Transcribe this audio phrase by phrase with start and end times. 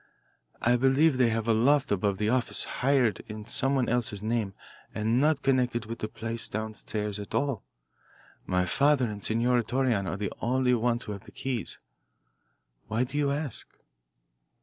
[0.63, 4.55] "I believe they have a loft above the office, hired in someone else's name
[4.95, 7.61] and not connected with the place down stairs at all.
[8.47, 11.77] My father and Senor Torreon are the only ones who have the keys.
[12.87, 13.67] Why do you ask?"